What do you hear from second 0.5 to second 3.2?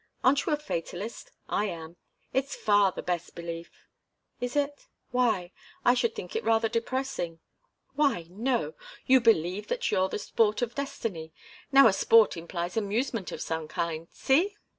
a fatalist? I am. It's far the